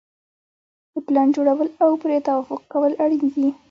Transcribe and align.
د 0.93 0.95
پلان 1.05 1.27
جوړول 1.35 1.69
او 1.83 1.89
پرې 2.01 2.17
توافق 2.27 2.59
کول 2.71 2.91
اړین 3.03 3.25
دي. 3.35 3.47